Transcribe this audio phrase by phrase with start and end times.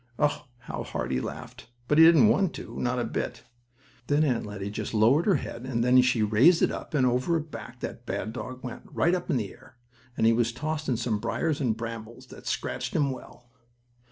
[0.17, 1.67] Oh, how hard he laughed!
[1.87, 3.43] But he didn't want to, not a bit.
[4.07, 7.33] Then Aunt Lettie just lowered her head, and then she raised it up, and over
[7.33, 9.75] her back that bad dog went, right up in the air,
[10.17, 13.47] and he was tossed in some briars and brambles that scratched him well.